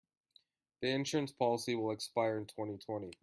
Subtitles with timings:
[0.81, 3.19] The insurance policy will expire in twenty-twenty.